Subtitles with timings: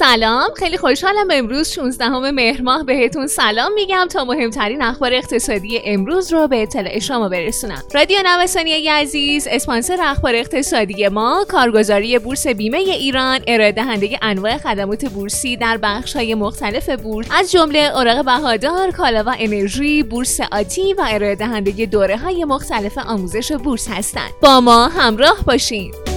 [0.00, 0.48] سلام.
[0.56, 6.48] خیلی خوشحالم امروز 16 مهر ماه بهتون سلام میگم تا مهمترین اخبار اقتصادی امروز رو
[6.48, 7.82] به اطلاع شما برسونم.
[7.94, 15.04] رادیو نوسانی عزیز اسپانسر اخبار اقتصادی ما کارگزاری بورس بیمه ایران ارائه دهنده انواع خدمات
[15.04, 17.26] بورسی در بخش های مختلف بورس.
[17.30, 22.98] از جمله اوراق بهادار کالا و انرژی بورس آتی و ارائه دهنده دوره های مختلف
[22.98, 24.30] آموزش بورس هستند.
[24.42, 26.09] با ما همراه باشین.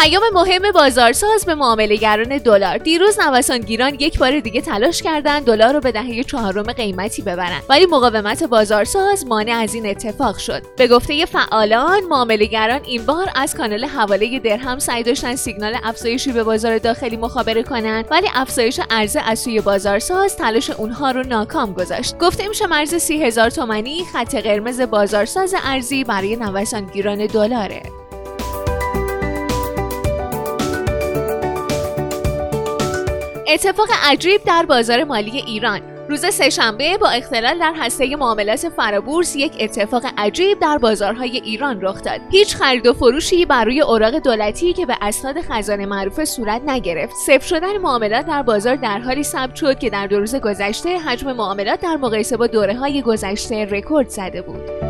[0.00, 2.78] پیام مهم بازارساز به معاملهگران دلار.
[2.78, 7.62] دیروز نوسانگیران یک بار دیگه تلاش کردند دلار رو به دهه چهارم قیمتی ببرند.
[7.68, 10.62] ولی مقاومت بازارساز مانع از این اتفاق شد.
[10.76, 16.44] به گفته فعالان معاملهگران این بار از کانال حواله درهم سعی داشتن سیگنال افزایشی به
[16.44, 22.18] بازار داخلی مخابره کنند ولی افزایش عرضه از سوی بازارساز تلاش اونها رو ناکام گذاشت.
[22.18, 27.99] گفته میشه مرز سی هزار تومانی خط قرمز بازارساز ارزی برای نوسانگیران دلاره.
[33.54, 35.80] اتفاق عجیب در بازار مالی ایران.
[36.08, 42.02] روز سهشنبه با اختلال در هسته معاملات فرابورس یک اتفاق عجیب در بازارهای ایران رخ
[42.02, 42.20] داد.
[42.30, 47.16] هیچ خرید و فروشی بر روی اوراق دولتی که به اسناد خزانه معروف صورت نگرفت.
[47.26, 51.32] صفر شدن معاملات در بازار در حالی ثبت شد که در دو روز گذشته حجم
[51.32, 54.89] معاملات در مقایسه با دوره های گذشته رکورد زده بود.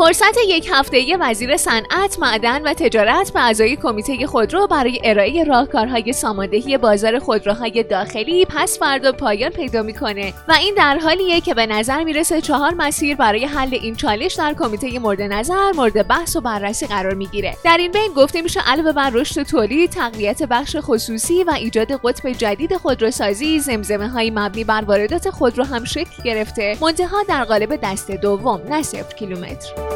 [0.00, 6.12] فرصت یک هفته وزیر صنعت، معدن و تجارت به اعضای کمیته خودرو برای ارائه راهکارهای
[6.12, 11.66] ساماندهی بازار خودروهای داخلی پس فردا پایان پیدا می‌کنه و این در حالیه که به
[11.66, 16.40] نظر می‌رسه چهار مسیر برای حل این چالش در کمیته مورد نظر مورد بحث و
[16.40, 17.56] بررسی قرار می‌گیره.
[17.64, 22.32] در این بین گفته میشه علاوه بر رشد تولید تقویت بخش خصوصی و ایجاد قطب
[22.32, 26.76] جدید خودروسازی زمزمه های مبنی بر واردات خودرو هم شکل گرفته.
[26.80, 29.89] منتها در قالب دست دوم نه صفر کیلومتر.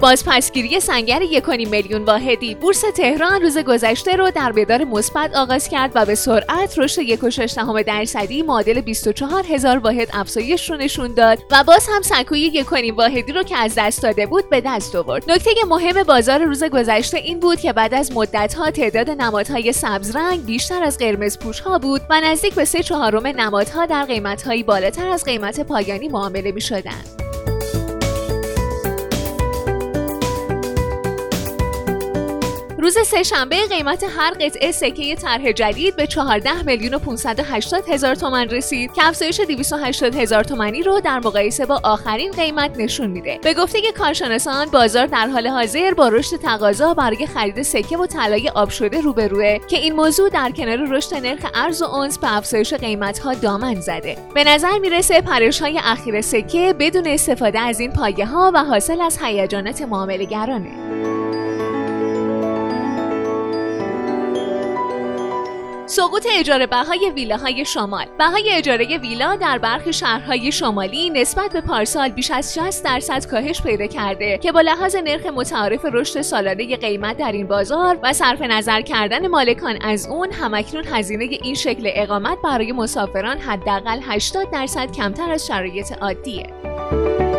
[0.00, 5.92] بازپسگیری سنگر 1.5 میلیون واحدی بورس تهران روز گذشته رو در بیدار مثبت آغاز کرد
[5.94, 11.64] و به سرعت رشد 1.6 درصدی معادل 24 هزار واحد افزایش رو نشون داد و
[11.64, 15.30] باز هم سکوی 1.5 واحدی رو که از دست داده بود به دست آورد.
[15.30, 20.44] نکته مهم بازار روز گذشته این بود که بعد از مدتها تعداد نمادهای سبز رنگ
[20.44, 25.08] بیشتر از قرمز پوش ها بود و نزدیک به سه چهارم نمادها در قیمتهایی بالاتر
[25.08, 27.19] از قیمت پایانی معامله می شدند.
[32.80, 38.48] روز سهشنبه قیمت هر قطعه سکه طرح جدید به 14 میلیون و 580 هزار تومن
[38.48, 43.38] رسید که افزایش 280 هزار تومنی رو در مقایسه با آخرین قیمت نشون میده.
[43.42, 48.48] به گفته کارشناسان بازار در حال حاضر با رشد تقاضا برای خرید سکه و طلای
[48.48, 52.74] آب شده روبروه که این موضوع در کنار رشد نرخ ارز و اونس به افزایش
[52.74, 54.16] قیمت ها دامن زده.
[54.34, 59.00] به نظر می‌رسه پرش های اخیر سکه بدون استفاده از این پایه ها و حاصل
[59.00, 61.19] از هیجانات معاملهگرانه.
[65.90, 68.06] سقوط اجاره بهای ویلاهای شمال.
[68.18, 73.62] بهای اجاره ویلا در برخی شهرهای شمالی نسبت به پارسال بیش از 60 درصد کاهش
[73.62, 78.42] پیدا کرده که با لحاظ نرخ متعارف رشد سالانه قیمت در این بازار و صرف
[78.42, 84.92] نظر کردن مالکان از اون همکنون هزینه این شکل اقامت برای مسافران حداقل 80 درصد
[84.92, 87.29] کمتر از شرایط عادیه.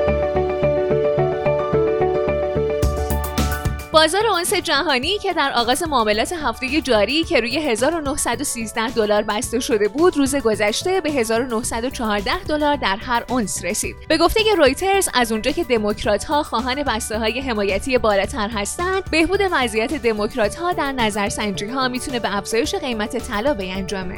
[4.01, 9.87] بازار اونس جهانی که در آغاز معاملات هفته جاری که روی 1913 دلار بسته شده
[9.87, 13.95] بود روز گذشته به 1914 دلار در هر اونس رسید.
[14.09, 19.39] به گفته رویترز از اونجا که دموکرات ها خواهان بسته های حمایتی بالاتر هستند بهبود
[19.51, 24.17] وضعیت دموکرات ها در نظرسنجی ها می‌تونه به افزایش قیمت طلا بیانجامه.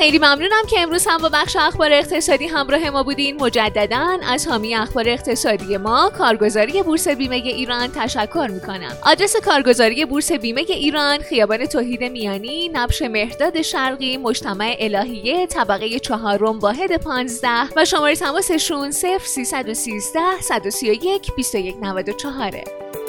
[0.00, 3.42] خیلی ممنونم که امروز هم با بخش اخبار اقتصادی همراه ما بودین.
[3.42, 8.96] مجددا از حامی اخبار اقتصادی ما کارگزاری بورس بیمه ایران تشکر می‌کنم.
[9.02, 16.58] آدرس کارگزاری بورس بیمه ایران خیابان توحید میانی نبش مهداد شرقی مجتمع الهیه طبقه چهارم
[16.58, 22.99] واحد 15 و شماره تماسشون 0313 131 2194